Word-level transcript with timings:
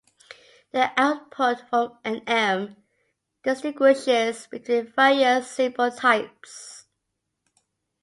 The 0.71 0.89
output 0.99 1.59
from 1.69 1.95
nm 2.03 2.75
distinguishes 3.43 4.47
between 4.47 4.87
various 4.93 5.47
symbol 5.51 5.91
types. 5.91 6.87